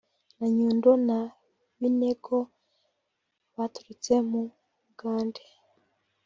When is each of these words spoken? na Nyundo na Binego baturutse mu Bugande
na 0.37 0.47
Nyundo 0.55 0.91
na 1.07 1.19
Binego 1.79 2.37
baturutse 3.55 4.13
mu 4.29 4.41
Bugande 4.83 5.43